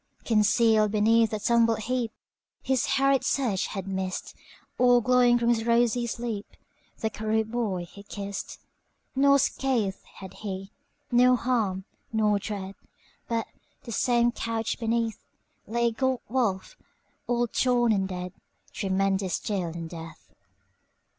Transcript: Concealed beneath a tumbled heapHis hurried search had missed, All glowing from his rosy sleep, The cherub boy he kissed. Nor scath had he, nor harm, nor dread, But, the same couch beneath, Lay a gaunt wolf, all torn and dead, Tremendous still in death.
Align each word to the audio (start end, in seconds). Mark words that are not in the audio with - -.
Concealed 0.25 0.89
beneath 0.91 1.31
a 1.31 1.37
tumbled 1.39 1.77
heapHis 1.81 2.87
hurried 2.95 3.23
search 3.23 3.67
had 3.67 3.87
missed, 3.87 4.33
All 4.79 4.99
glowing 4.99 5.37
from 5.37 5.49
his 5.49 5.63
rosy 5.63 6.07
sleep, 6.07 6.47
The 7.01 7.11
cherub 7.11 7.51
boy 7.51 7.85
he 7.85 8.01
kissed. 8.01 8.57
Nor 9.15 9.37
scath 9.37 10.03
had 10.15 10.33
he, 10.33 10.71
nor 11.11 11.37
harm, 11.37 11.85
nor 12.11 12.39
dread, 12.39 12.73
But, 13.27 13.45
the 13.83 13.91
same 13.91 14.31
couch 14.31 14.79
beneath, 14.79 15.19
Lay 15.67 15.89
a 15.89 15.91
gaunt 15.91 16.21
wolf, 16.27 16.75
all 17.27 17.45
torn 17.47 17.91
and 17.91 18.07
dead, 18.09 18.33
Tremendous 18.73 19.35
still 19.35 19.69
in 19.69 19.87
death. 19.87 20.31